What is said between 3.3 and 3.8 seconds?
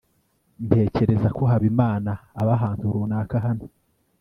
hano